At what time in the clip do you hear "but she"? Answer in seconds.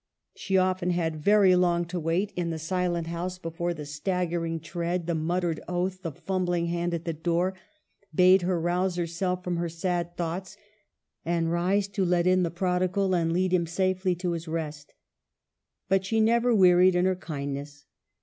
15.87-16.19